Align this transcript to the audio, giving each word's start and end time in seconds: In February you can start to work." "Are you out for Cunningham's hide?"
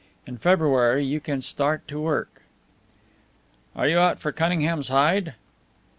In 0.25 0.39
February 0.39 1.05
you 1.05 1.19
can 1.19 1.43
start 1.43 1.87
to 1.87 2.01
work." 2.01 2.41
"Are 3.75 3.87
you 3.87 3.99
out 3.99 4.17
for 4.17 4.31
Cunningham's 4.31 4.87
hide?" 4.87 5.35